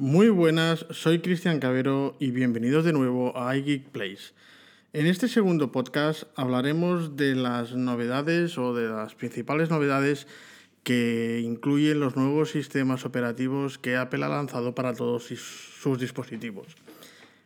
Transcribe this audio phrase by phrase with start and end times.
[0.00, 4.32] Muy buenas, soy Cristian Cabero y bienvenidos de nuevo a iGeek Place.
[4.94, 10.26] En este segundo podcast hablaremos de las novedades o de las principales novedades
[10.84, 16.68] que incluyen los nuevos sistemas operativos que Apple ha lanzado para todos sus dispositivos.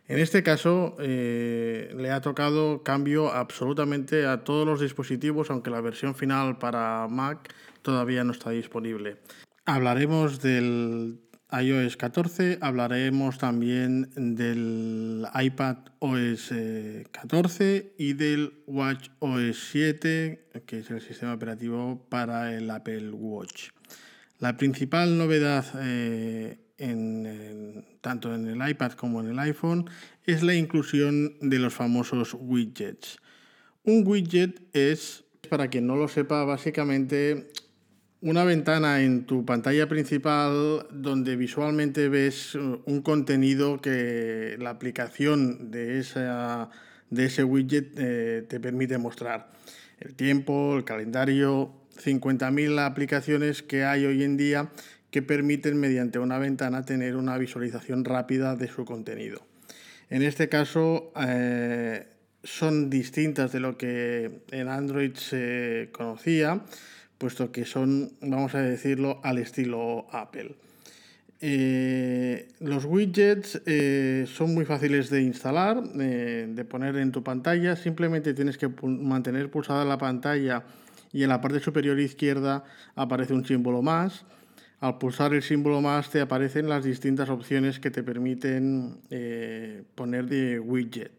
[0.07, 5.81] En este caso, eh, le ha tocado cambio absolutamente a todos los dispositivos, aunque la
[5.81, 9.17] versión final para Mac todavía no está disponible.
[9.67, 11.17] Hablaremos del
[11.51, 16.53] iOS 14, hablaremos también del iPad OS
[17.11, 23.69] 14 y del Watch OS 7, que es el sistema operativo para el Apple Watch.
[24.39, 26.57] La principal novedad eh,
[28.01, 29.89] tanto en el iPad como en el iPhone
[30.25, 33.19] es la inclusión de los famosos widgets.
[33.83, 37.49] Un widget es, para quien no lo sepa, básicamente
[38.25, 46.03] una ventana en tu pantalla principal donde visualmente ves un contenido que la aplicación de,
[47.11, 49.51] de ese widget eh, te permite mostrar.
[49.99, 51.71] El tiempo, el calendario,
[52.03, 54.69] 50.000 aplicaciones que hay hoy en día
[55.11, 59.45] que permiten mediante una ventana tener una visualización rápida de su contenido.
[60.09, 62.07] En este caso eh,
[62.43, 66.63] son distintas de lo que en Android se conocía,
[67.17, 70.55] puesto que son, vamos a decirlo, al estilo Apple.
[71.41, 77.75] Eh, los widgets eh, son muy fáciles de instalar, de poner en tu pantalla.
[77.75, 80.63] Simplemente tienes que mantener pulsada la pantalla
[81.11, 82.63] y en la parte superior izquierda
[82.95, 84.25] aparece un símbolo más.
[84.81, 90.25] Al pulsar el símbolo más te aparecen las distintas opciones que te permiten eh, poner
[90.25, 91.11] de widget.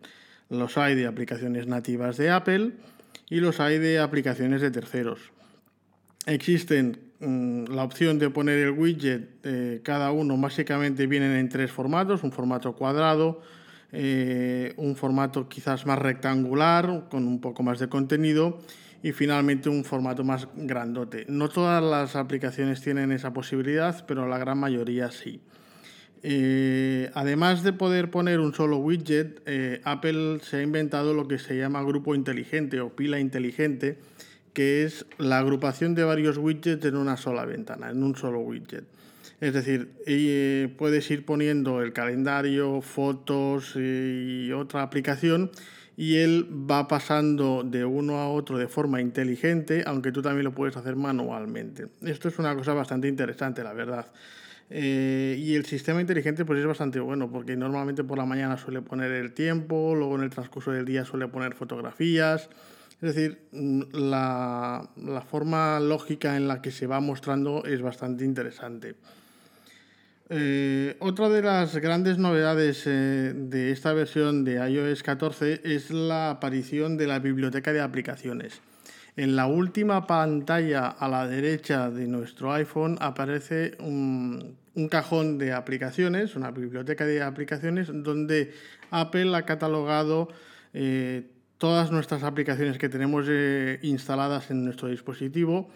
[0.50, 2.72] Los hay de aplicaciones nativas de Apple
[3.31, 5.33] y los hay de aplicaciones de terceros.
[6.27, 11.70] Existen mm, la opción de poner el widget, eh, cada uno básicamente vienen en tres
[11.70, 13.41] formatos, un formato cuadrado,
[13.92, 18.59] eh, un formato quizás más rectangular con un poco más de contenido
[19.04, 21.26] y finalmente un formato más grandote.
[21.28, 25.41] No todas las aplicaciones tienen esa posibilidad, pero la gran mayoría sí.
[26.25, 29.48] Eh, además de poder poner un solo widget,
[29.84, 33.98] Apple se ha inventado lo que se llama grupo inteligente o pila inteligente,
[34.56, 38.84] que es la agrupación de varios widgets en una sola ventana, en un solo widget.
[39.39, 45.50] Es decir, eh, puedes ir poniendo el calendario, fotos y otra aplicación
[45.94, 50.53] y él va pasando de uno a otro de forma inteligente, aunque tú también lo
[50.53, 51.88] puedes hacer manualmente.
[52.00, 54.06] Esto es una cosa bastante interesante, la verdad.
[54.71, 58.81] Eh, y el sistema inteligente pues es bastante bueno porque normalmente por la mañana suele
[58.81, 62.49] poner el tiempo, luego en el transcurso del día suele poner fotografías.
[63.02, 63.48] Es decir,
[63.92, 68.94] la, la forma lógica en la que se va mostrando es bastante interesante.
[70.28, 76.30] Eh, otra de las grandes novedades eh, de esta versión de iOS 14 es la
[76.30, 78.60] aparición de la biblioteca de aplicaciones.
[79.16, 84.56] En la última pantalla a la derecha de nuestro iPhone aparece un,
[84.90, 88.52] cajón de aplicaciones, una biblioteca de aplicaciones donde
[88.90, 90.28] Apple ha catalogado
[90.74, 91.22] eh,
[91.59, 93.27] todas nuestras aplicaciones que tenemos
[93.83, 95.71] instaladas en nuestro dispositivo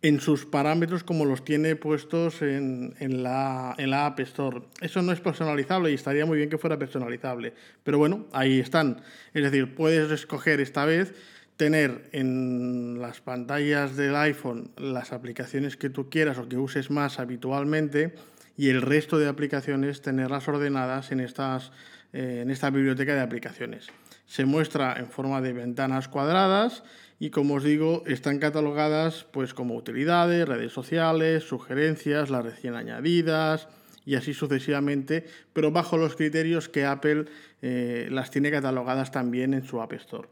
[0.00, 3.74] en sus parámetros como los tiene puestos en, la,
[4.06, 4.62] App Store.
[4.80, 7.54] Eso no es personalizable y estaría muy bien que fuera personalizable.
[7.82, 9.00] Pero bueno, ahí están.
[9.34, 11.14] Es decir, puedes escoger esta vez
[11.56, 17.18] tener en las pantallas del iPhone las aplicaciones que tú quieras o que uses más
[17.18, 18.14] habitualmente
[18.56, 21.72] y el resto de aplicaciones tenerlas ordenadas en, estas,
[22.12, 23.88] eh, en esta biblioteca de aplicaciones.
[24.28, 26.84] Se muestra en forma de ventanas cuadradas
[27.18, 33.66] y como os digo, están catalogadas pues como utilidades, redes sociales, sugerencias, las recién añadidas
[34.06, 37.24] y así sucesivamente, pero bajo los criterios que Apple
[37.60, 40.28] eh, las tiene catalogadas también en su App Store.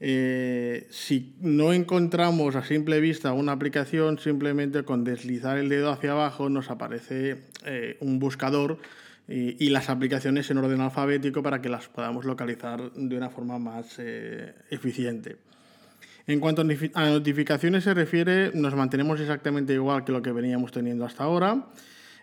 [0.00, 6.12] Eh, si no encontramos a simple vista una aplicación, simplemente con deslizar el dedo hacia
[6.12, 8.78] abajo nos aparece eh, un buscador
[9.28, 13.98] y, las aplicaciones en orden alfabético para que las podamos localizar de una forma más
[14.70, 15.36] eficiente.
[16.26, 21.04] En cuanto a notificaciones se refiere, nos mantenemos exactamente igual que lo que veníamos teniendo
[21.04, 21.66] hasta ahora.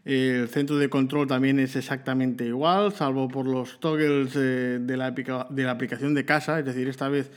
[0.06, 5.63] El centro de control también es exactamente igual, salvo por los toggles de, la, de
[5.63, 7.31] la aplicación de casa, es decir, esta vez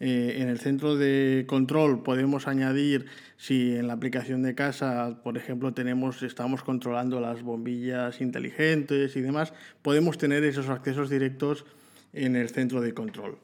[0.00, 3.06] eh, en el centro de control podemos añadir
[3.36, 9.20] si en la aplicación de casa, por ejemplo, tenemos, estamos controlando las bombillas inteligentes y
[9.20, 9.52] demás,
[9.82, 11.64] podemos tener esos accesos directos
[12.12, 13.38] en el centro de control.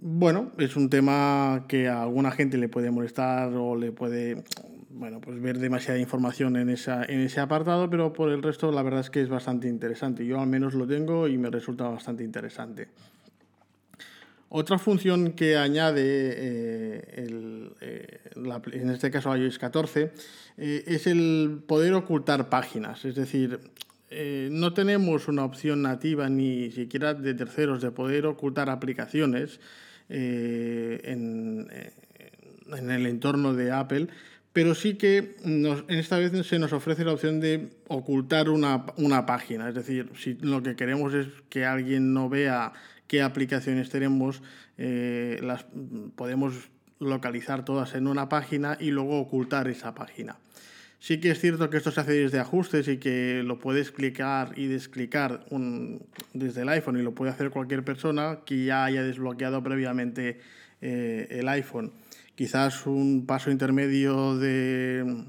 [0.00, 4.44] Bueno, es un tema que a alguna gente le puede molestar o le puede,
[4.90, 8.82] bueno, pues ver demasiada información en, esa, en ese apartado, pero por el resto la
[8.82, 10.24] verdad es que es bastante interesante.
[10.24, 12.88] Yo al menos lo tengo y me resulta bastante interesante.
[14.50, 18.20] Otra función que añade eh, eh,
[18.72, 20.10] en este caso iOS 14
[20.56, 23.04] eh, es el poder ocultar páginas.
[23.04, 23.60] Es decir,
[24.50, 29.60] no tenemos una opción nativa ni siquiera de terceros de poder ocultar aplicaciones
[30.08, 31.68] en,
[32.70, 34.08] el entorno de Apple,
[34.54, 39.26] pero sí que en esta vez se nos ofrece la opción de ocultar una, una
[39.26, 39.68] página.
[39.68, 42.72] Es decir, si lo que queremos es que alguien no vea
[43.08, 44.42] qué aplicaciones tenemos,
[44.76, 45.66] eh, las
[46.14, 46.70] podemos
[47.00, 50.36] localizar todas en una página y luego ocultar esa página.
[51.00, 54.52] Sí que es cierto que esto se hace desde ajustes y que lo puedes clicar
[54.56, 55.44] y desclicar
[56.34, 60.40] desde el iPhone y lo puede hacer cualquier persona que ya haya desbloqueado previamente
[60.80, 61.92] eh, el iPhone.
[62.34, 65.24] Quizás un paso intermedio de,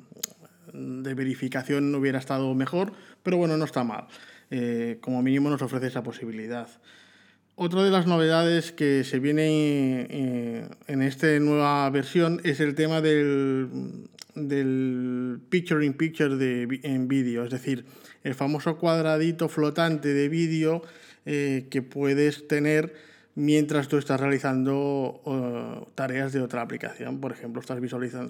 [0.73, 4.07] de, verificación hubiera estado mejor, pero bueno, no está mal.
[4.49, 6.67] Eh, como mínimo nos ofrece esa posibilidad.
[7.61, 13.01] Otra de las novedades que se viene eh, en esta nueva versión es el tema
[13.01, 13.99] del,
[15.49, 17.83] picture in picture de, en vídeo, es decir,
[18.23, 20.83] el famoso cuadradito flotante de vídeo
[21.25, 22.93] eh, que puedes tener
[23.35, 27.19] mientras tú estás realizando tareas de otra aplicación.
[27.19, 27.77] Por ejemplo, estás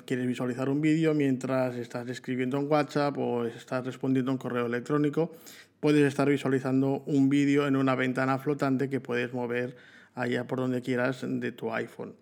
[0.05, 5.31] quieres visualizar un vídeo mientras estás escribiendo en WhatsApp o estás respondiendo un correo electrónico
[5.79, 9.75] puedes estar visualizando un vídeo en una ventana flotante que puedes mover
[10.15, 12.15] allá por donde quieras de tu iPhone.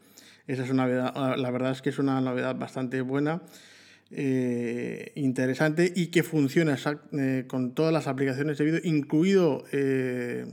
[0.48, 3.42] Esa es una novedad, la verdad es que es una novedad bastante buena,
[4.12, 6.78] eh, interesante y que funciona
[7.12, 10.46] eh, con todas las aplicaciones de vídeo, incluido eh,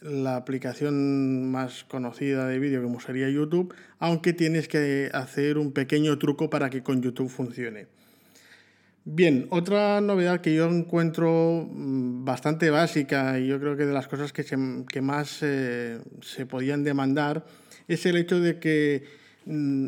[0.00, 6.18] la aplicación más conocida de vídeo como sería YouTube, aunque tienes que hacer un pequeño
[6.18, 7.86] truco para que con YouTube funcione.
[9.04, 14.06] Bien, otra novedad que yo encuentro mm, bastante básica y yo creo que de las
[14.06, 17.44] cosas que, más eh, se podían demandar
[17.88, 19.04] es el hecho de que
[19.46, 19.86] mm,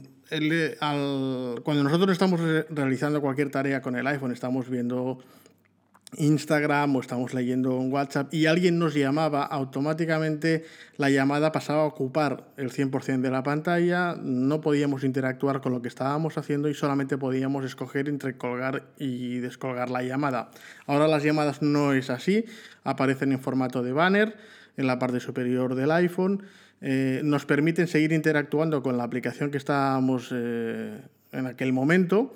[1.63, 2.41] cuando nosotros estamos
[2.71, 5.21] realizando cualquier tarea con el iPhone, estamos viendo
[6.19, 10.65] Instagram o estamos leyendo un WhatsApp y alguien nos llamaba, automáticamente
[10.97, 15.83] la llamada pasaba a ocupar el 100% de la pantalla, no podíamos interactuar con lo
[15.83, 20.51] que estábamos haciendo y solamente podíamos escoger entre colgar y descolgar la llamada.
[20.87, 22.45] Ahora las llamadas no es así,
[22.83, 24.37] aparecen en formato de banner
[24.77, 26.43] en la parte superior del iPhone,
[26.81, 31.01] eh, nos permiten seguir interactuando con la aplicación que estábamos eh,
[31.33, 32.35] en aquel momento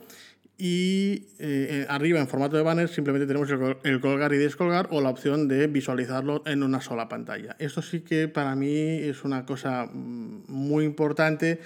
[0.60, 3.48] y eh, arriba en formato de banner simplemente tenemos
[3.84, 7.54] el, colgar y descolgar o la opción de visualizarlo en una sola pantalla.
[7.60, 11.60] Esto sí que para mí es una cosa mm, muy importante.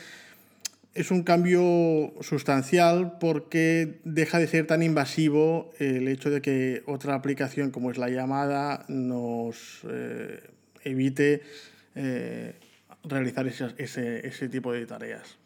[0.93, 7.15] Es un cambio sustancial porque deja de ser tan invasivo el hecho de que otra
[7.15, 10.43] aplicación como es la llamada nos eh,
[10.85, 11.41] evite
[11.95, 12.57] eh,
[13.05, 15.39] realizar ese, ese tipo de tareas.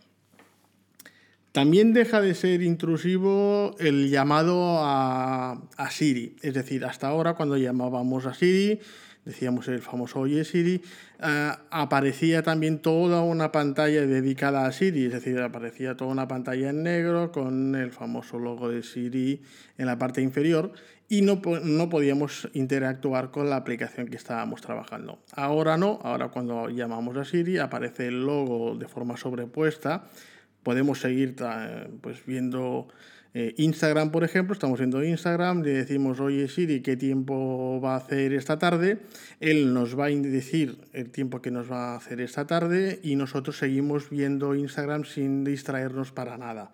[1.56, 5.58] También deja de ser intrusivo el llamado a,
[5.88, 6.36] Siri.
[6.42, 8.78] Es decir, hasta ahora cuando llamábamos a Siri,
[9.24, 10.82] decíamos el famoso Oye Siri,
[11.18, 16.68] eh, aparecía también toda una pantalla dedicada a Siri, es decir, aparecía toda una pantalla
[16.68, 19.40] en negro con el famoso logo de Siri
[19.78, 20.72] en la parte inferior
[21.08, 25.20] y no, no podíamos interactuar con la aplicación que estábamos trabajando.
[25.32, 30.04] Ahora no, ahora cuando llamamos a Siri aparece el logo de forma sobrepuesta
[30.66, 31.36] podemos seguir
[32.00, 32.88] pues, viendo
[33.34, 37.98] eh, Instagram, por ejemplo, estamos viendo Instagram, le decimos, oye Siri, ¿qué tiempo va a
[37.98, 38.98] hacer esta tarde?
[39.38, 43.14] Él nos va a decir el tiempo que nos va a hacer esta tarde y
[43.14, 46.72] nosotros seguimos viendo Instagram sin distraernos para nada.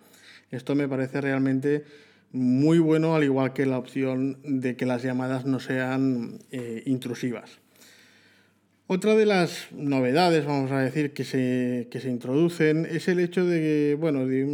[0.51, 1.85] Esto me parece realmente
[2.33, 7.62] muy bueno, al igual que la opción de que las llamadas no sean eh, intrusivas.
[8.95, 13.97] Otra de las novedades, vamos a decir, que se, se introducen es el hecho de,
[13.99, 14.45] bueno, de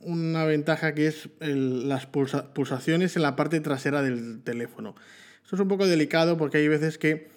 [0.00, 4.94] una ventaja que es las pulsaciones en la parte trasera del teléfono.
[5.42, 7.28] Esto es un poco delicado porque hay veces que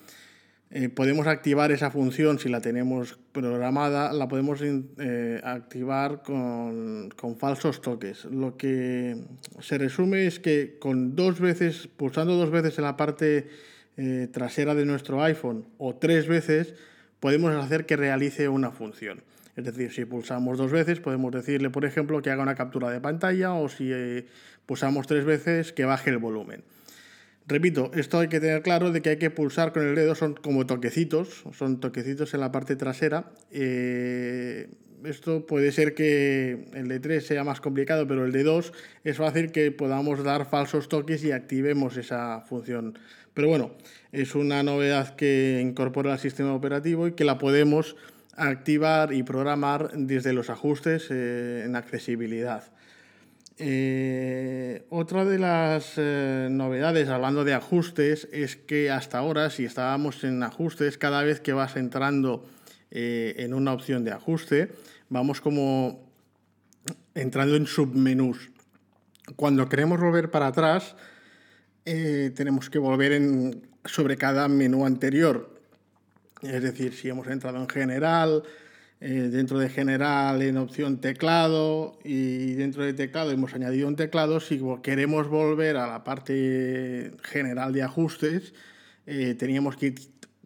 [0.71, 7.35] eh, podemos activar esa función si la tenemos programada, la podemos eh, activar con, con,
[7.35, 8.23] falsos toques.
[8.23, 9.17] Lo que
[9.59, 14.75] se resume es que con dos veces, pulsando dos veces en la parte eh, trasera
[14.75, 16.73] de nuestro iPhone o tres veces,
[17.19, 19.23] podemos hacer que realice una función.
[19.55, 22.99] Es decir, si pulsamos dos veces, podemos decirle, por ejemplo, que haga una captura de
[22.99, 24.25] pantalla o si eh,
[24.65, 26.63] pulsamos tres veces, que baje el volumen.
[27.45, 30.33] Repito, esto hay que tener claro de que hay que pulsar con el dedo, son
[30.33, 33.31] como toquecitos, son toquecitos en la parte trasera.
[33.51, 34.69] Eh,
[35.03, 38.71] esto puede ser que el de 3 sea más complicado, pero el de 2
[39.03, 42.97] es fácil que podamos dar falsos toques y activemos esa función.
[43.33, 43.71] Pero bueno,
[44.11, 47.95] es una novedad que incorpora el sistema operativo y que la podemos
[48.35, 52.63] activar y programar desde los ajustes eh, en accesibilidad.
[53.57, 60.23] Eh, otra de las eh, novedades, hablando de ajustes, es que hasta ahora, si estábamos
[60.23, 62.45] en ajustes, cada vez que vas entrando
[62.95, 64.69] en una opción de ajuste,
[65.09, 66.07] vamos como
[67.15, 68.51] entrando en submenús.
[69.35, 70.95] Cuando queremos volver para atrás,
[71.83, 75.49] tenemos que volver en, sobre cada menú anterior.
[76.41, 78.43] Es decir, si hemos entrado en general,
[79.05, 84.39] eh, dentro de general en opción teclado y dentro de teclado hemos añadido un teclado,
[84.39, 88.53] si queremos volver a la parte general de ajustes,
[89.05, 89.95] eh, teníamos que ir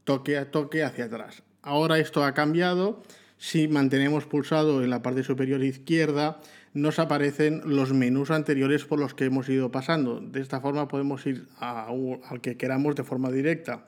[0.04, 1.44] toque a toque hacia atrás.
[1.62, 3.04] Ahora esto ha cambiado.
[3.38, 6.42] Si mantenemos pulsado en la parte superior izquierda,
[6.78, 10.22] nos aparecen los menús anteriores por los que hemos ido pasando.
[10.22, 13.88] De esta forma podemos ir al que queramos de forma directa,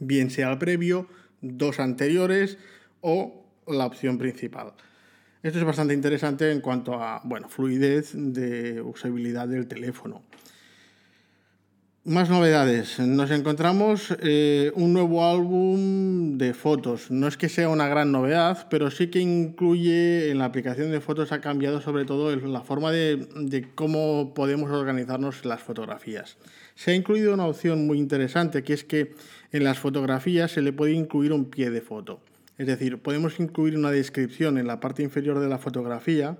[0.00, 1.08] bien sea al previo,
[1.42, 2.56] dos anteriores
[3.02, 4.72] o la opción principal.
[5.42, 10.22] Esto es bastante interesante en cuanto a bueno, fluidez de usabilidad del teléfono.
[12.06, 13.00] Más novedades.
[13.00, 17.10] Nos encontramos eh, un nuevo álbum de fotos.
[17.10, 21.00] No es que sea una gran novedad, pero sí que incluye en la aplicación de
[21.00, 26.36] fotos ha cambiado sobre todo la forma de, de cómo podemos organizarnos las fotografías.
[26.76, 29.16] Se ha incluido una opción muy interesante que es que
[29.50, 32.20] en las fotografías se le puede incluir un pie de foto.
[32.56, 36.38] Es decir, podemos incluir una descripción en la parte inferior de la fotografía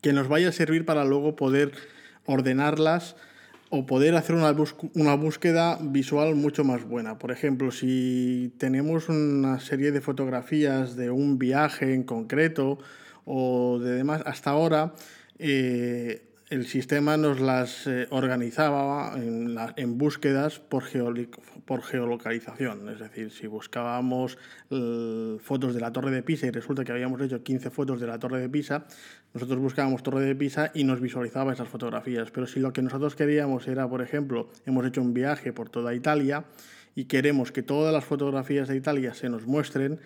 [0.00, 1.70] que nos vaya a servir para luego poder
[2.26, 3.14] ordenarlas
[3.76, 4.54] o poder hacer una,
[4.94, 7.18] una, búsqueda visual mucho más buena.
[7.18, 12.78] Por ejemplo, si tenemos una serie de fotografías de un viaje en concreto
[13.24, 14.94] o de demás, hasta ahora
[15.40, 20.84] eh, el sistema nos las eh, organizaba en, búsquedas por,
[21.64, 22.88] por, geolocalización.
[22.90, 24.38] Es decir, si buscábamos
[25.40, 28.20] fotos de la Torre de Pisa y resulta que habíamos hecho 15 fotos de la
[28.20, 28.86] Torre de Pisa,
[29.34, 32.30] nosotros buscábamos Torre de Pisa y nos visualizaba esas fotografías.
[32.30, 35.92] Pero si lo que nosotros queríamos era, por ejemplo, hemos hecho un viaje por toda
[35.92, 36.44] Italia
[36.94, 39.98] y queremos que todas las fotografías de Italia se nos muestren,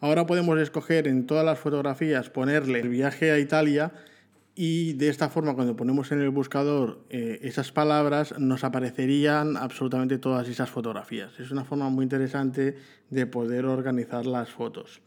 [0.00, 3.92] ahora podemos escoger en todas las fotografías ponerle el viaje a Italia
[4.54, 10.18] y de esta forma cuando ponemos en el buscador eh, esas palabras nos aparecerían absolutamente
[10.18, 11.40] todas esas fotografías.
[11.40, 12.76] Es una forma muy interesante
[13.08, 15.00] de poder organizar las fotos.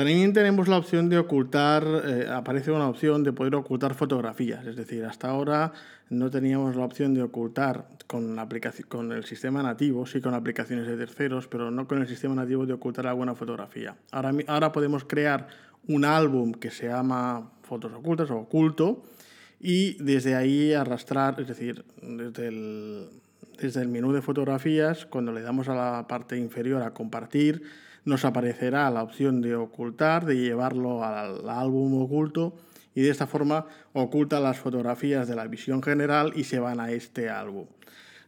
[0.00, 4.74] También tenemos la opción de ocultar, eh, aparece una opción de poder ocultar fotografías, es
[4.74, 5.74] decir, hasta ahora
[6.08, 10.32] no teníamos la opción de ocultar con, la aplicación, con el sistema nativo, sí con
[10.32, 13.94] aplicaciones de terceros, pero no con el sistema nativo de ocultar alguna fotografía.
[14.10, 15.48] Ahora, ahora podemos crear
[15.86, 19.02] un álbum que se llama fotos ocultas o oculto
[19.60, 23.10] y desde ahí arrastrar, es decir, desde el,
[23.60, 28.24] desde el menú de fotografías, cuando le damos a la parte inferior a compartir, nos
[28.24, 32.56] aparecerá la opción de ocultar, de llevarlo al álbum oculto
[32.92, 36.90] y de esta forma oculta las fotografías de la visión general y se van a
[36.90, 37.66] este álbum.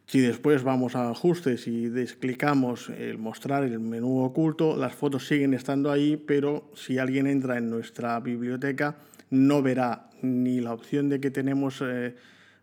[0.06, 5.52] Si después vamos a ajustes y desclicamos el mostrar el menú oculto, las fotos siguen
[5.52, 8.96] estando ahí, pero si alguien entra en nuestra biblioteca
[9.30, 12.14] no verá ni la opción de que tenemos eh,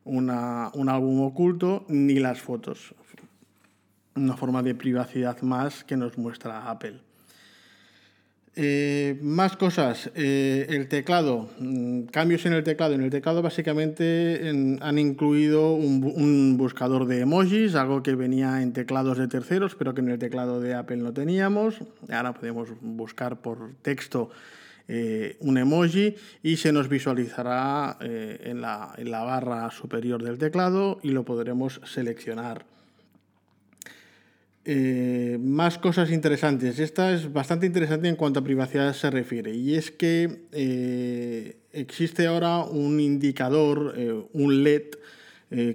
[0.06, 2.96] un álbum oculto ni las fotos.
[4.16, 7.09] Una forma de privacidad más que nos muestra Apple.
[8.56, 10.12] Eh, más cosas.
[10.15, 11.50] Eh, el teclado.
[11.60, 12.94] Mm, cambios en el teclado.
[12.94, 14.50] En el teclado básicamente
[14.82, 20.01] han incluido un, buscador de emojis, algo que venía en teclados de terceros, pero que
[20.01, 21.79] en el teclado de Apple no teníamos.
[22.12, 24.29] Ahora podemos buscar por texto
[24.88, 31.24] eh, un emoji y se nos visualizará en la barra superior del teclado y lo
[31.24, 32.69] podremos seleccionar.
[34.72, 36.78] Eh, más cosas interesantes.
[36.78, 39.56] Esta es bastante interesante en cuanto a privacidad se refiere.
[39.56, 44.84] Y es que eh, existe ahora un indicador, eh, un LED,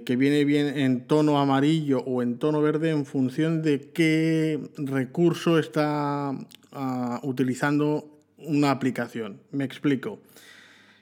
[0.05, 5.59] que viene bien en tono amarillo o en tono verde en función de qué recurso
[5.59, 6.31] está
[6.71, 9.41] ah, utilizando una aplicación.
[9.51, 10.21] Me explico.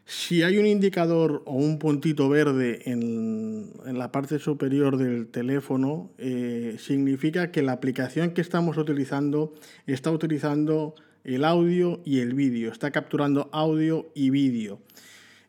[0.06, 3.53] Si hay un indicador o un puntito verde en,
[3.86, 9.54] la parte superior del teléfono, eh, significa que la aplicación que estamos utilizando
[9.86, 14.80] está utilizando el audio y el vídeo, está capturando audio y vídeo.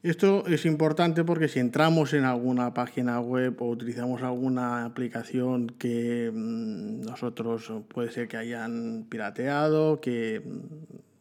[0.04, 6.30] Esto es importante porque si entramos en alguna página web o utilizamos alguna aplicación que
[6.30, 10.42] mm, nosotros puede ser que hayan pirateado, que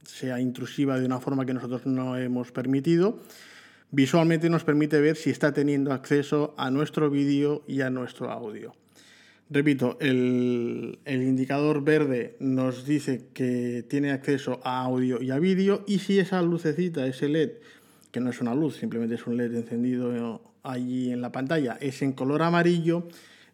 [0.04, 3.20] sea intrusiva de una forma que nosotros no hemos permitido,
[3.94, 8.74] visualmente nos permite ver si está teniendo acceso a nuestro vídeo y a nuestro audio.
[9.52, 16.00] Repito, el, indicador verde nos dice que tiene acceso a audio y a vídeo y
[16.00, 17.52] si esa lucecita, ese LED,
[18.12, 22.02] que no es una luz, simplemente es un LED encendido allí en la pantalla, es
[22.02, 23.08] en color amarillo,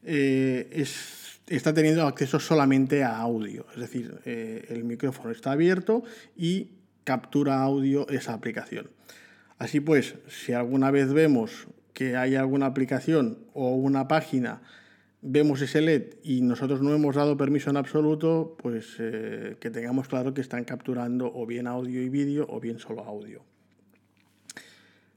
[0.06, 0.86] eh,
[1.48, 3.66] está teniendo acceso solamente a audio.
[3.74, 6.04] Es decir, eh, el micrófono está abierto
[6.38, 6.70] y
[7.04, 8.99] captura audio esa aplicación.
[9.60, 14.62] Así pues, si alguna vez vemos que hay alguna aplicación o una página,
[15.22, 20.08] vemos ese LED y nosotros no hemos dado permiso en absoluto, pues eh, que tengamos
[20.08, 23.44] claro que están capturando o bien audio y vídeo o bien solo audio.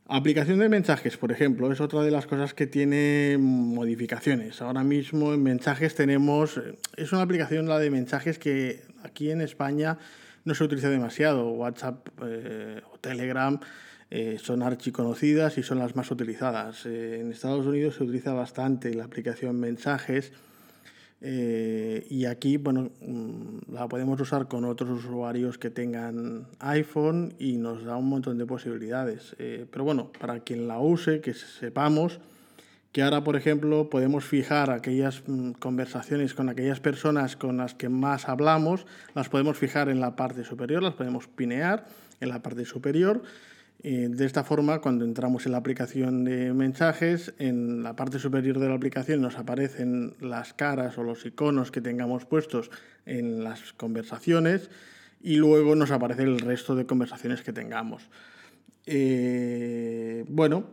[0.09, 4.61] Aplicación de mensajes, por ejemplo, es otra de las cosas que tiene modificaciones.
[4.61, 6.61] Ahora mismo en mensajes tenemos,
[6.97, 9.99] es una aplicación la de mensajes que aquí en España
[10.45, 11.49] no se utiliza demasiado.
[11.51, 13.61] WhatsApp eh, o Telegram
[14.15, 16.85] eh, son archiconocidas y son las más utilizadas.
[16.85, 20.33] Eh, en Estados Unidos se utiliza bastante la aplicación mensajes
[21.25, 27.57] eh, y aquí, bueno, mm, la podemos usar con otros usuarios que tengan iPhone y
[27.57, 29.35] nos da un montón de posibilidades.
[29.39, 32.19] Eh, pero bueno, para quien la use, que sepamos
[32.91, 37.89] que ahora, por ejemplo, podemos fijar aquellas mm, conversaciones con aquellas personas con las que
[37.89, 41.87] más hablamos, las podemos fijar en la parte superior, las podemos pinear
[42.21, 43.23] en la parte superior
[43.85, 48.61] eh, de esta forma, cuando entramos en la aplicación de mensajes, en la parte superior
[48.61, 52.71] de la aplicación nos aparecen las caras o los iconos que tengamos puestos
[53.07, 54.71] en las conversaciones
[55.21, 58.09] y luego nos aparece el resto de conversaciones que tengamos.
[58.87, 60.71] Eh, bueno,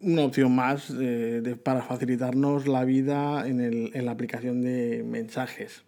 [0.00, 5.84] una opción más eh, para facilitarnos la vida en, la aplicación de mensajes.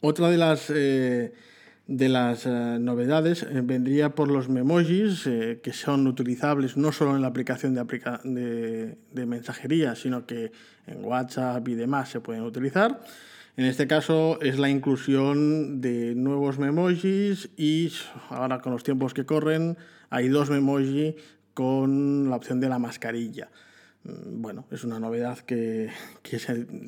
[0.00, 0.70] Otra de las
[1.86, 7.14] de las eh, novedades eh, vendría por los memojis, eh, que son utilizables no solo
[7.14, 10.50] en la aplicación de, mensajería, sino que
[10.86, 13.02] en WhatsApp y demás se pueden utilizar.
[13.56, 17.92] En este caso es la inclusión de nuevos memojis y
[18.30, 19.78] ahora con los tiempos que corren
[20.10, 21.14] hay dos memojis
[21.54, 23.48] con la opción de la mascarilla.
[24.02, 25.90] Mm, bueno, es una novedad que,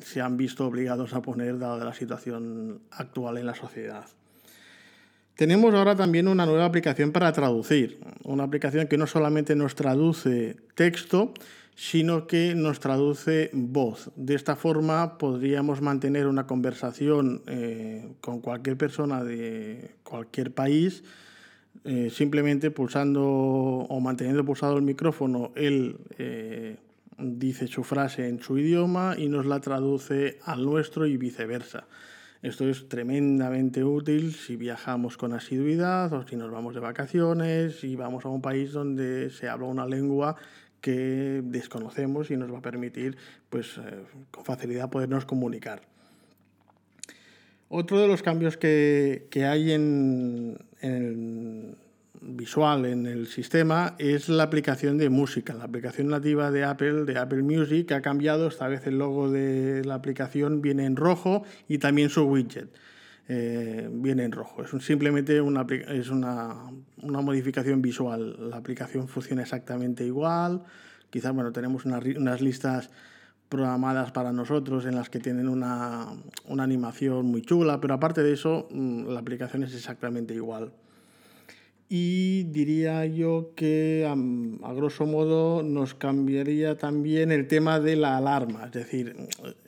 [0.01, 4.05] se han visto obligados a poner dada la situación actual en la sociedad.
[5.39, 10.57] Tenemos ahora también una nueva aplicación para traducir, una aplicación que no solamente nos traduce
[10.75, 11.33] texto,
[11.75, 14.11] sino que nos traduce voz.
[14.17, 21.05] De esta forma podríamos mantener una conversación eh, con cualquier persona de cualquier país,
[21.85, 26.75] eh, simplemente pulsando o manteniendo pulsado el micrófono, él eh,
[27.17, 31.85] dice su frase en su idioma y nos la traduce al nuestro y viceversa.
[32.41, 37.97] Esto es tremendamente útil si viajamos con asiduidad o si nos vamos de vacaciones y
[37.97, 40.37] vamos a un país donde se habla una lengua
[40.79, 43.17] que desconocemos y nos va a permitir
[43.49, 45.81] pues, eh, con facilidad podernos comunicar.
[47.67, 51.75] Otro de los cambios que, hay en, en
[52.21, 57.17] visual en el sistema es la aplicación de música, la aplicación nativa de Apple, de
[57.17, 61.43] Apple Music, que ha cambiado, esta vez el logo de la aplicación viene en rojo
[61.67, 62.69] y también su widget
[63.27, 64.63] eh, viene en rojo.
[64.63, 66.55] Es simplemente una, es una,
[67.01, 70.63] una, modificación visual, la aplicación funciona exactamente igual,
[71.09, 72.89] quizás bueno, tenemos unas listas
[73.49, 76.07] programadas para nosotros en las que tienen una,
[76.45, 80.71] una animación muy chula, pero aparte de eso, mm, la aplicación es exactamente igual.
[81.91, 88.65] Y diría yo que a, grosso modo nos cambiaría también el tema de la alarma.
[88.65, 89.15] Es decir,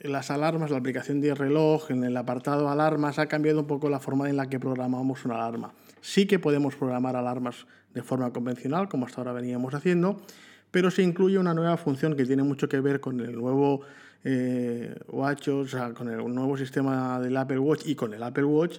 [0.02, 3.98] las alarmas, la aplicación de reloj, en el apartado alarmas ha cambiado un poco la
[3.98, 5.74] forma en la que programamos una alarma.
[6.00, 10.22] Sí que podemos programar alarmas de forma convencional, como hasta ahora veníamos haciendo,
[10.70, 13.80] pero se incluye una nueva función que tiene mucho que ver con el nuevo
[14.22, 18.44] eh, Watch, o sea, con el nuevo sistema del Apple Watch y con el Apple
[18.44, 18.78] Watch,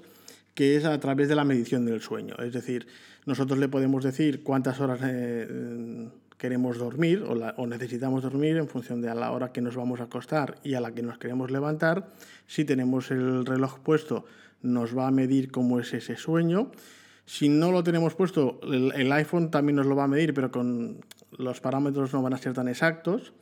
[0.54, 2.36] que es a través de la medición del sueño.
[2.40, 2.88] Es decir,
[3.26, 9.10] nosotros le podemos decir cuántas horas eh, queremos dormir o, necesitamos dormir en función de
[9.10, 12.14] a la hora que nos vamos a acostar y a la que nos queremos levantar.
[12.48, 14.26] Si tenemos el reloj puesto,
[14.62, 16.72] nos va a medir cómo es ese sueño.
[17.26, 20.98] Si no lo tenemos puesto, el iPhone también nos lo va a medir, pero con
[21.32, 23.34] los parámetros no van a ser tan exactos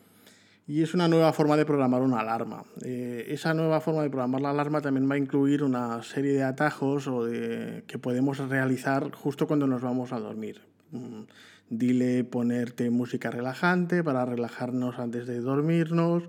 [0.71, 2.63] y es una nueva forma de programar una alarma.
[2.81, 6.43] Eh, esa nueva forma de programar la alarma también va a incluir una serie de
[6.43, 10.61] atajos o de, que podemos realizar justo cuando nos vamos a dormir.
[10.91, 11.23] Mm,
[11.69, 16.23] dile ponerte música relajante para relajarnos antes de dormirnos.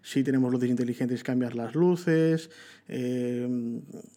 [0.00, 2.50] si tenemos luces inteligentes, cambiar las luces,
[2.86, 3.48] eh,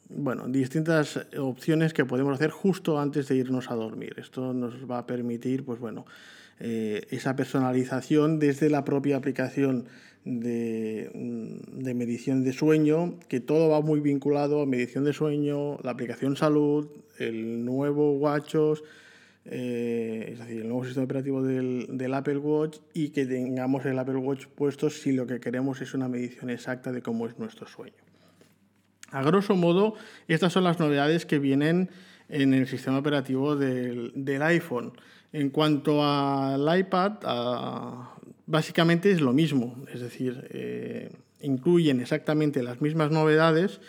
[0.10, 4.14] bueno, distintas opciones que podemos hacer justo antes de irnos a dormir.
[4.18, 6.06] Esto nos va a permitir, pues bueno,
[6.64, 9.86] eh, esa personalización desde la propia aplicación
[10.26, 11.10] de,
[11.74, 16.36] de, medición de sueño, que todo va muy vinculado a medición de sueño, la aplicación
[16.36, 18.84] salud, el nuevo WatchOS,
[19.46, 24.18] eh, es decir, el nuevo sistema operativo del, Apple Watch y que tengamos el Apple
[24.18, 27.96] Watch puesto si lo que queremos es una medición exacta de cómo es nuestro sueño.
[29.10, 29.96] A grosso modo,
[30.28, 31.90] estas son las novedades que vienen
[32.30, 34.94] en el sistema operativo del iPhone.
[35.34, 37.14] En cuanto al iPad,
[38.46, 43.80] básicamente es lo mismo, es decir, eh, incluyen exactamente las mismas novedades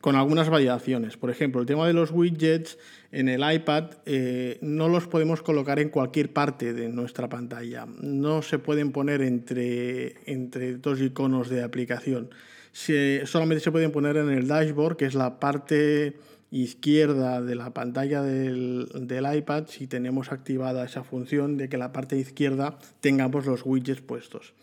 [0.00, 1.16] con algunas variaciones.
[1.16, 2.76] Por ejemplo, el tema de los widgets
[3.12, 7.86] en el iPad eh, no los podemos colocar en cualquier parte de nuestra pantalla.
[8.00, 12.30] No se pueden poner entre, entre dos iconos de aplicación.
[12.72, 16.16] solamente se pueden poner en el dashboard, que es la parte
[16.50, 18.88] izquierda de la pantalla del,
[19.34, 24.54] iPad si tenemos activada esa función de que la parte izquierda tengamos los widgets puestos.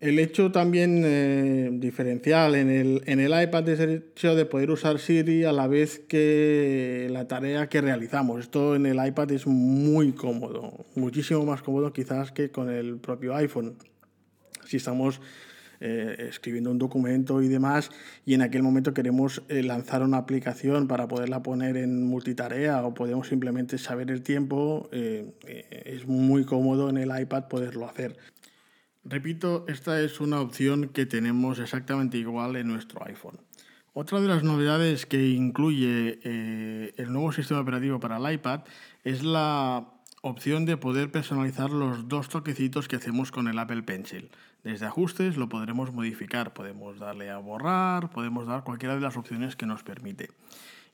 [0.00, 4.70] El hecho también eh, diferencial en el, en el iPad es el hecho de poder
[4.70, 8.40] usar Siri a la vez que la tarea que realizamos.
[8.40, 13.34] Esto en el iPad es muy cómodo, muchísimo más cómodo quizás que con el propio
[13.34, 13.76] iPhone.
[14.64, 15.20] Si estamos
[15.82, 17.90] eh, escribiendo un documento y demás,
[18.26, 22.92] y en aquel momento queremos eh, lanzar una aplicación para poderla poner en multitarea o
[22.92, 25.32] podemos simplemente saber el tiempo, eh,
[25.86, 28.18] es muy cómodo en el iPad poderlo hacer.
[29.04, 33.40] Repito, esta es una opción que tenemos exactamente igual en nuestro iPhone.
[33.94, 38.60] Otra de las novedades que incluye el nuevo sistema operativo para el iPad
[39.02, 44.30] es la opción de poder personalizar los dos toquecitos que hacemos con el Apple Pencil.
[44.64, 49.56] Desde ajustes lo podremos modificar, podemos darle a borrar, podemos dar cualquiera de las opciones
[49.56, 50.30] que nos permite.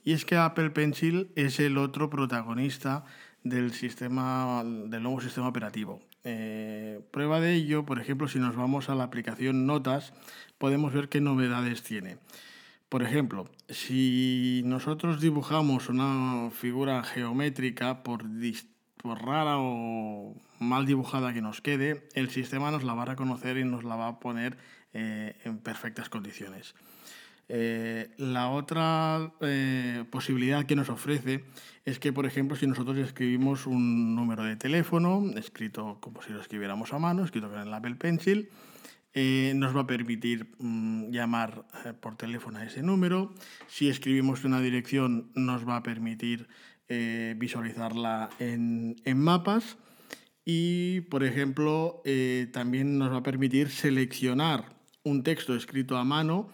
[0.05, 3.05] Y es que Apple Pencil es el otro protagonista
[3.43, 6.01] del, sistema, del nuevo sistema operativo.
[6.23, 10.13] Eh, prueba de ello, por ejemplo, si nos vamos a la aplicación Notas,
[10.59, 12.19] podemos ver qué novedades tiene.
[12.89, 18.76] Por ejemplo, si nosotros dibujamos una figura geométrica por distintos
[19.15, 23.65] rara o mal dibujada que nos quede, el sistema nos la va a reconocer y
[23.65, 24.57] nos la va a poner
[24.93, 26.75] eh, en perfectas condiciones.
[27.49, 31.45] Eh, la otra eh, posibilidad que nos ofrece
[31.85, 36.41] es que, por ejemplo, si nosotros escribimos un número de teléfono, escrito como si lo
[36.41, 38.49] escribiéramos a mano, escrito con el Apple Pencil,
[39.55, 41.65] nos va a permitir mm, llamar
[42.01, 43.33] por teléfono a ese número.
[43.67, 46.49] Si escribimos una dirección, nos va a permitir
[46.89, 49.77] eh, visualizarla en, mapas
[50.45, 56.49] y, por ejemplo, eh, también nos va a permitir seleccionar un texto escrito a mano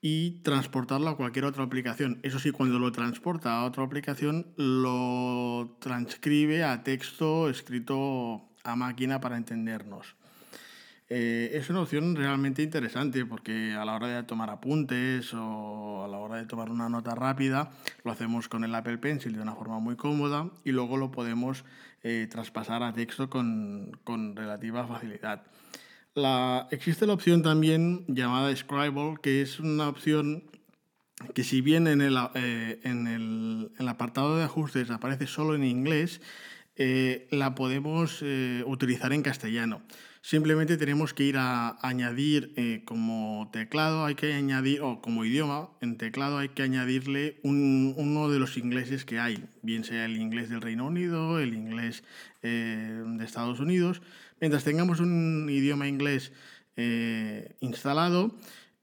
[0.00, 2.20] y transportarlo a cualquier otra aplicación.
[2.22, 9.20] Eso sí, cuando lo transporta a otra aplicación, lo transcribe a texto escrito a máquina
[9.20, 10.14] para entendernos.
[11.10, 16.08] Eh, es una opción realmente interesante porque a la hora de tomar apuntes o a
[16.08, 17.70] la hora de tomar una nota rápida
[18.04, 21.64] lo hacemos con el Apple Pencil de una forma muy cómoda y luego lo podemos
[22.02, 23.92] eh, traspasar a texto con,
[24.34, 25.42] relativa facilidad.
[26.70, 30.44] existe la opción también llamada Scribble que es una opción
[31.34, 33.06] que si bien en el, eh, en
[33.78, 36.22] el apartado de ajustes aparece solo en inglés,
[37.30, 38.24] la podemos
[38.66, 39.82] utilizar en castellano.
[40.24, 45.68] Simplemente tenemos que ir a añadir eh, como teclado, hay que añadir, o como idioma,
[45.82, 50.48] en teclado hay que añadirle uno de los ingleses que hay, bien sea el inglés
[50.48, 52.04] del Reino Unido, el inglés
[52.40, 54.00] eh, de Estados Unidos.
[54.40, 56.32] Mientras tengamos un idioma inglés
[56.76, 58.34] eh, instalado,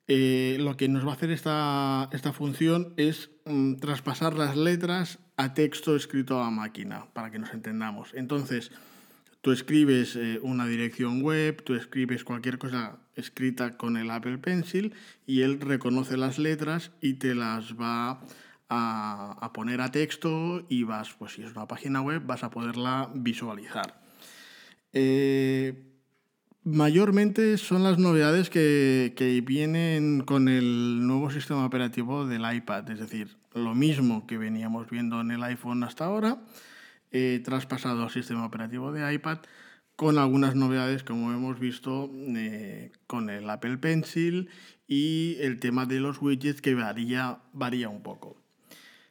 [0.07, 5.55] lo que nos va a hacer esta, esta función es mm, traspasar las letras a
[5.55, 8.11] texto escrito a máquina, para que nos entendamos.
[8.13, 8.71] Entonces,
[9.41, 14.93] Tú escribes eh, una dirección web, tú escribes cualquier cosa escrita con el Apple Pencil
[15.25, 18.21] y él reconoce las letras y te las va
[18.69, 23.09] a, poner a texto y vas, pues si es una página web, vas a poderla
[23.15, 23.99] visualizar.
[24.93, 25.91] Eh,
[26.63, 32.99] mayormente son las novedades que, que, vienen con el nuevo sistema operativo del iPad, es
[32.99, 36.41] decir, lo mismo que veníamos viendo en el iPhone hasta ahora,
[37.11, 39.39] eh, traspasado al sistema operativo de iPad
[39.95, 44.49] con algunas novedades como hemos visto eh, con el Apple Pencil
[44.87, 48.41] y el tema de los widgets que varía, varía un poco.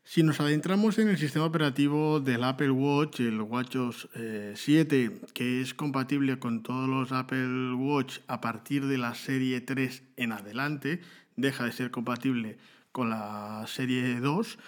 [0.03, 4.09] Si nos adentramos en el sistema operativo del Apple Watch, el WatchOS
[4.55, 9.61] 7, eh, que es compatible con todos los Apple Watch a partir de la serie
[9.61, 11.01] 3 en adelante,
[11.37, 12.59] deja de ser compatible
[12.91, 14.59] con la serie 2,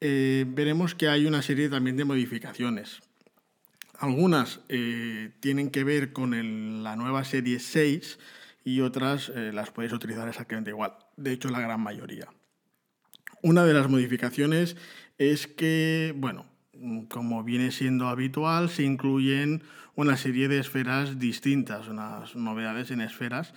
[0.00, 3.00] eh, veremos que hay una serie también de modificaciones.
[3.98, 8.18] Algunas eh, tienen que ver con la nueva serie 6
[8.64, 10.94] y otras las puedes utilizar exactamente igual.
[11.16, 12.28] De hecho, la gran mayoría.
[13.42, 14.76] Una de las modificaciones
[15.18, 16.46] es que, bueno,
[17.08, 19.62] como viene siendo habitual, se incluyen
[19.94, 23.52] una serie de esferas distintas, unas novedades en esferas.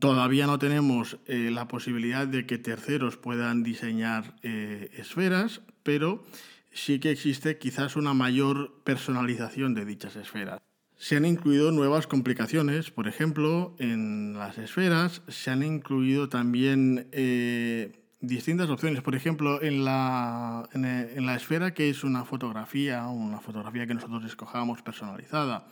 [0.00, 6.24] Todavía no tenemos eh, la posibilidad de que terceros puedan diseñar eh, esferas, pero
[6.72, 10.62] sí que existe quizás una mayor personalización de dichas esferas.
[10.96, 17.92] Se han incluido nuevas complicaciones, por ejemplo, en las esferas se han incluido también eh,
[18.22, 19.02] distintas opciones.
[19.02, 24.24] Por ejemplo, en la, en, la esfera, que es una fotografía, una fotografía que nosotros
[24.24, 25.66] escojamos personalizada,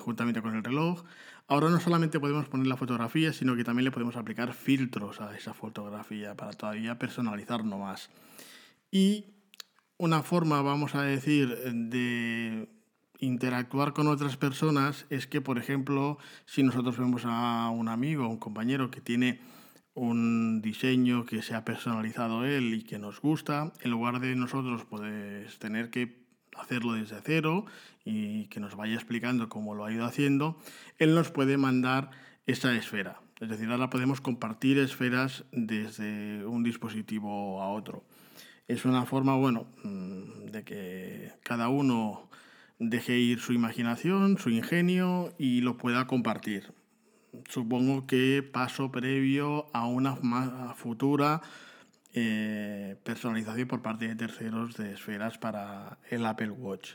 [0.00, 1.04] juntamente con el reloj,
[1.48, 5.36] ahora no solamente podemos poner la fotografía, sino que también le podemos aplicar filtros a
[5.36, 8.10] esa fotografía para todavía personalizarlo más.
[8.90, 9.24] Y
[9.96, 12.68] una forma, vamos a decir, de
[13.18, 18.38] interactuar con otras personas es que, por ejemplo, si nosotros vemos a un amigo, un
[18.38, 19.40] compañero que tiene
[19.94, 24.84] un diseño que se ha personalizado él y que nos gusta, en lugar de nosotros
[24.88, 26.17] pues, tener que
[26.60, 27.66] hacerlo desde cero
[28.04, 30.58] y que nos vaya explicando cómo lo ha ido haciendo,
[30.98, 32.10] él nos puede mandar
[32.46, 33.20] esa esfera.
[33.40, 38.04] Es decir, ahora podemos compartir esferas desde un dispositivo a otro.
[38.66, 42.28] Es una forma, bueno, mm, de que cada uno
[42.78, 46.72] deje ir su imaginación, su ingenio y lo pueda compartir
[47.48, 50.16] supongo que paso previo a una
[50.74, 51.42] futura
[52.14, 56.92] eh, personalización por parte de terceros de esferas para el Apple Watch.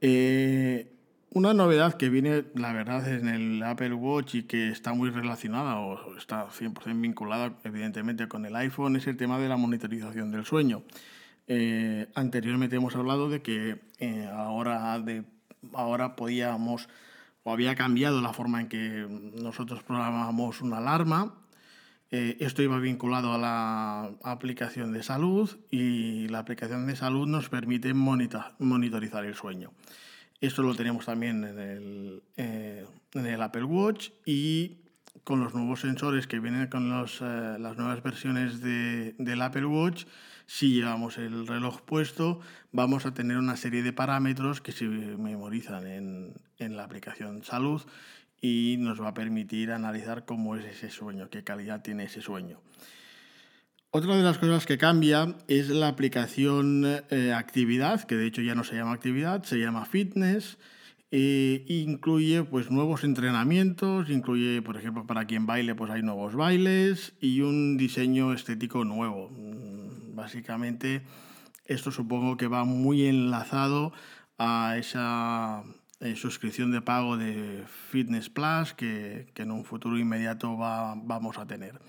[0.00, 0.90] Eh,
[1.30, 5.78] una novedad que viene, la verdad, en el Apple Watch y que está muy relacionada
[5.78, 10.44] o está 100% vinculada, evidentemente, con el iPhone es el tema de la monitorización del
[10.44, 10.82] sueño.
[11.46, 13.80] Eh, anteriormente hemos hablado de que
[14.32, 15.02] ahora,
[15.72, 16.88] ahora podíamos
[17.44, 21.34] o había cambiado la forma en que nosotros programábamos una alarma.
[22.16, 27.48] Eh, esto iba vinculado a la aplicación de salud y la aplicación de salud nos
[27.48, 29.72] permite monitorizar el sueño.
[30.40, 32.86] Esto lo tenemos también en el, eh,
[33.40, 34.76] Apple Watch y
[35.24, 40.04] con los nuevos sensores que vienen con eh, las nuevas versiones de, del Apple Watch,
[40.46, 42.38] si llevamos el reloj puesto,
[42.70, 47.82] vamos a tener una serie de parámetros que se memorizan en, en la aplicación salud
[48.44, 52.60] y nos va a permitir analizar cómo es ese sueño, qué calidad tiene ese sueño.
[53.90, 58.54] Otra de las cosas que cambia es la aplicación eh, actividad, que de hecho ya
[58.54, 60.58] no se llama actividad, se llama fitness.
[61.10, 67.40] Incluye pues nuevos entrenamientos, incluye por ejemplo para quien baile pues hay nuevos bailes y
[67.40, 69.30] un diseño estético nuevo.
[69.30, 71.02] Mm, básicamente
[71.64, 73.92] esto supongo que va muy enlazado
[74.36, 75.64] a esa
[76.14, 81.80] suscripción de pago de Fitness Plus que, en un futuro inmediato va, vamos a tener.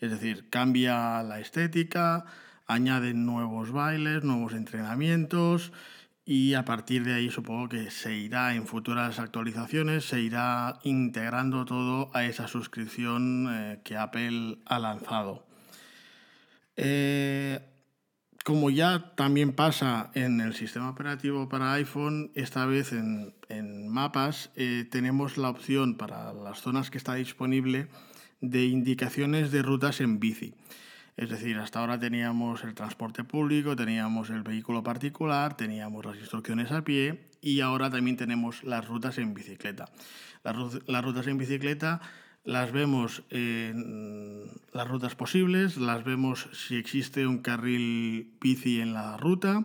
[0.00, 2.24] Es decir, cambia la estética,
[2.66, 5.72] añaden nuevos bailes, nuevos entrenamientos
[6.24, 11.64] y a partir de ahí supongo que se irá en futuras actualizaciones, se irá integrando
[11.64, 15.46] todo a esa suscripción eh, que Apple ha lanzado.
[16.76, 17.60] Eh,
[18.44, 23.34] como ya también pasa en el sistema operativo para iPhone, esta vez en,
[23.88, 27.88] mapas eh, tenemos la opción para las zonas que está disponible
[28.40, 30.54] de indicaciones de rutas en bici.
[31.16, 36.72] Es decir, hasta ahora teníamos el transporte público, teníamos el vehículo particular, teníamos las instrucciones
[36.72, 39.88] a pie y ahora también tenemos las rutas en bicicleta.
[40.42, 42.00] Las, rutas en bicicleta
[42.44, 49.16] las vemos en las rutas posibles, las vemos si existe un carril bici en la
[49.16, 49.64] ruta,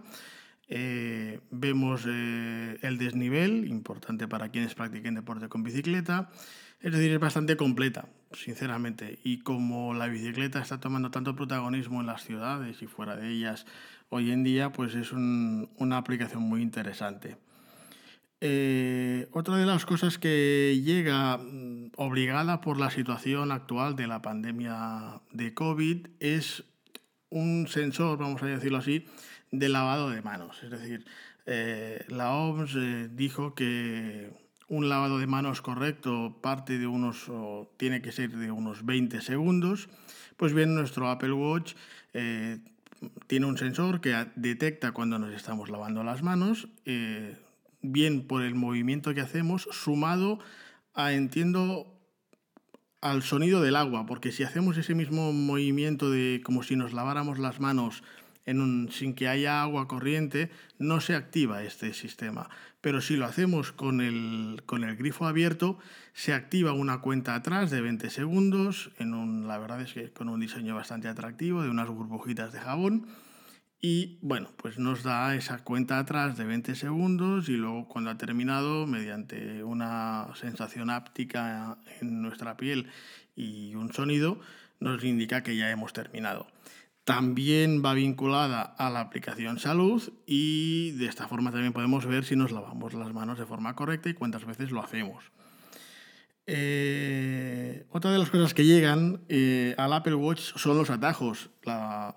[0.70, 6.30] eh, vemos eh, el desnivel, importante para quienes practiquen deporte con bicicleta,
[6.80, 9.20] es decir, es bastante completa, sinceramente.
[9.24, 13.66] Y como la bicicleta está tomando tanto protagonismo en las ciudades y fuera de ellas
[14.10, 17.38] hoy en día, pues es una aplicación muy interesante.
[18.42, 24.22] Eh, otra de las cosas que llega mm, obligada por la situación actual de la
[24.22, 26.64] pandemia de COVID es
[27.30, 29.06] un sensor, vamos a decirlo así,
[29.52, 30.62] de lavado de manos.
[30.64, 31.06] Es decir,
[31.46, 34.32] eh, la OMS eh, dijo que
[34.68, 37.32] un lavado de manos correcto parte de unos,
[37.78, 39.90] tiene que ser de unos 20 segundos,
[40.38, 41.74] Pues bien, nuestro Apple Watch
[42.14, 42.60] eh,
[43.28, 46.68] tiene un sensor que detecta cuando nos estamos lavando las manos,
[47.82, 50.40] bien por el movimiento que hacemos, sumado
[50.94, 52.00] a, entiendo,
[53.02, 57.40] al sonido del agua, porque si hacemos ese mismo movimiento de como si nos laváramos
[57.40, 58.04] las manos
[58.50, 62.50] en un, sin que haya agua corriente, no se activa este sistema.
[62.82, 65.78] Pero si lo hacemos con el, con el grifo abierto,
[66.14, 70.30] se activa una cuenta atrás de 20 segundos, en un, la verdad es que con
[70.30, 73.08] un diseño bastante atractivo, de unas burbujitas de jabón.
[73.82, 78.18] Y bueno, pues nos da esa cuenta atrás de 20 segundos y luego cuando ha
[78.18, 82.88] terminado, mediante una sensación áptica en nuestra piel
[83.36, 84.40] y un sonido,
[84.80, 86.48] nos indica que ya hemos terminado.
[87.10, 92.36] También va vinculada a la aplicación salud y de esta forma también podemos ver si
[92.36, 95.24] nos lavamos las manos de forma correcta y cuántas veces lo hacemos.
[96.46, 101.50] Eh, otra de las cosas que llegan eh, al Apple Watch son los atajos.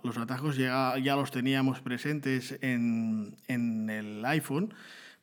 [0.03, 4.75] los atajos ya, ya, los teníamos presentes en, en el iPhone,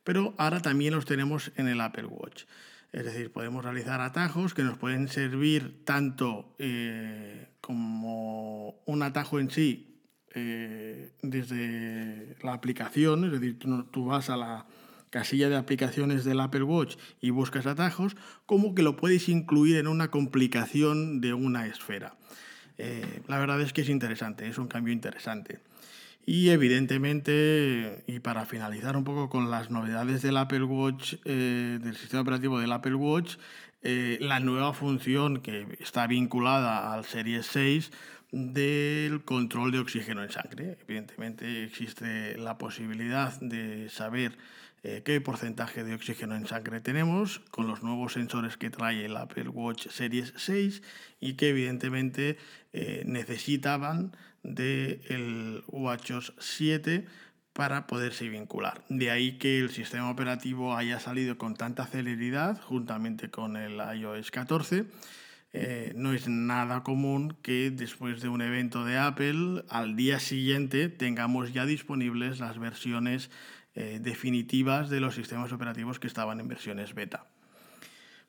[0.02, 2.42] pero ahora también los tenemos en el Apple Watch.
[2.92, 9.50] Es decir, podemos realizar atajos que nos pueden servir tanto eh, como un atajo en
[9.50, 9.90] sí
[10.34, 14.66] eh, desde la aplicación, es decir, tú, vas a la
[15.10, 19.86] casilla de aplicaciones del Apple Watch y buscas atajos, como que lo puedes incluir en
[19.86, 22.16] una complicación de una esfera.
[22.78, 25.60] Eh, la verdad es que es interesante, es un cambio interesante.
[26.32, 31.96] Y evidentemente, y para finalizar un poco con las novedades del Apple Watch, eh, del
[31.96, 33.34] sistema operativo del Apple Watch,
[33.82, 37.90] eh, la nueva función que está vinculada al Series 6
[38.30, 40.78] del control de oxígeno en sangre.
[40.86, 44.38] Evidentemente existe la posibilidad de saber
[44.82, 49.16] eh, qué porcentaje de oxígeno en sangre tenemos con los nuevos sensores que trae el
[49.16, 50.82] Apple Watch Series 6
[51.20, 52.38] y que evidentemente
[53.04, 54.12] necesitaban
[54.42, 57.04] del WatchOS 7
[57.52, 58.84] para poderse vincular.
[58.88, 64.30] De ahí que el sistema operativo haya salido con tanta celeridad juntamente con el iOS
[64.30, 64.86] 14.
[65.52, 70.88] Eh, no es nada común que después de un evento de Apple al día siguiente
[70.88, 73.30] tengamos ya disponibles las versiones
[73.74, 77.26] eh, definitivas de los sistemas operativos que estaban en versiones beta.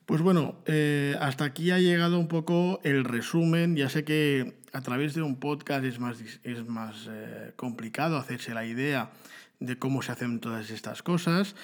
[0.06, 3.74] Pues bueno, eh, hasta aquí ha llegado un poco el resumen.
[3.76, 8.54] Ya sé que a través de un podcast es más, es más eh, complicado hacerse
[8.54, 9.10] la idea
[9.58, 11.54] de cómo se hacen todas estas cosas.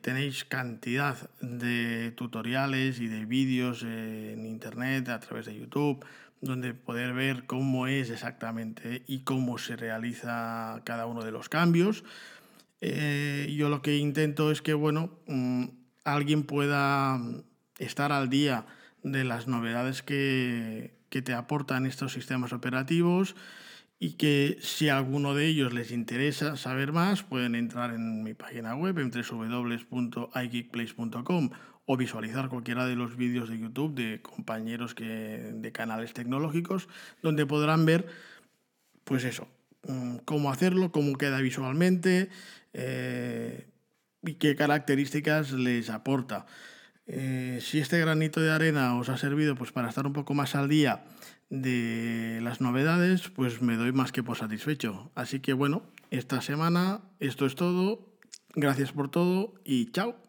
[0.00, 6.06] Tenéis cantidad de tutoriales y de vídeos en internet, a través de YouTube,
[6.40, 12.04] donde poder ver cómo es exactamente y cómo se realiza cada uno de los cambios.
[12.80, 15.64] Yo lo que intento es que, bueno, mm,
[16.04, 17.20] alguien pueda
[17.78, 18.66] estar al día
[19.02, 23.36] de las novedades que, te aportan estos sistemas operativos
[23.98, 28.34] y que si a alguno de ellos les interesa saber más, pueden entrar en mi
[28.34, 31.50] página web en www.igeekplace.com
[31.86, 36.86] o visualizar cualquiera de los vídeos de YouTube de compañeros que, de canales tecnológicos,
[37.22, 38.06] donde podrán ver,
[39.04, 39.48] pues eso,
[39.88, 42.28] mm, cómo hacerlo, cómo queda visualmente
[42.78, 43.70] eh,
[44.22, 46.46] y qué características les aporta.
[47.06, 50.54] Eh, si este granito de arena os ha servido pues, para estar un poco más
[50.54, 51.04] al día
[51.48, 55.10] de las novedades, pues me doy más que por satisfecho.
[55.14, 58.12] Así que bueno, esta semana esto es todo.
[58.54, 60.25] Gracias por todo y chao.